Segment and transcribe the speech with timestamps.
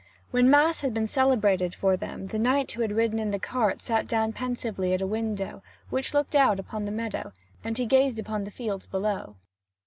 [0.31, 3.83] When Mass had been celebrated for them, the knight who had ridden in the cart
[3.83, 8.17] sat down pensively at a window, which looked out upon the meadow, and he gazed
[8.17, 9.35] upon the fields below.